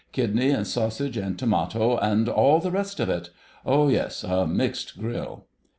[0.13, 3.29] "Kidney and sausage and tomato and all the rest of it.
[3.67, 5.45] Oh yes, a 'mixed grill.